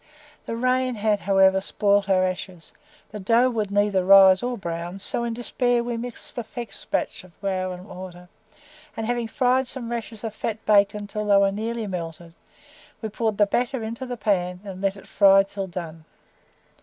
The 0.47 0.55
rain 0.55 0.95
had, 0.95 1.19
however, 1.19 1.61
spoiled 1.61 2.09
our 2.09 2.23
ashes, 2.25 2.73
the 3.11 3.19
dough 3.19 3.51
would 3.51 3.69
neither 3.69 4.03
rise 4.03 4.41
nor 4.41 4.57
brown, 4.57 4.97
so 4.97 5.23
in 5.23 5.35
despair 5.35 5.83
we 5.83 5.95
mixed 5.95 6.35
a 6.39 6.43
fresh 6.43 6.85
batch 6.85 7.23
of 7.23 7.33
flour 7.35 7.71
and 7.75 7.87
water, 7.87 8.27
and 8.97 9.05
having 9.05 9.27
fried 9.27 9.67
some 9.67 9.91
rashers 9.91 10.23
of 10.23 10.33
fat 10.33 10.65
bacon 10.65 11.05
till 11.05 11.25
they 11.25 11.37
were 11.37 11.51
nearly 11.51 11.85
melted, 11.85 12.33
we 12.99 13.09
poured 13.09 13.37
the 13.37 13.45
batter 13.45 13.83
into 13.83 14.07
the 14.07 14.17
pan 14.17 14.61
and 14.65 14.81
let 14.81 14.97
it 14.97 15.07
fry 15.07 15.43
till 15.43 15.67
done. 15.67 16.03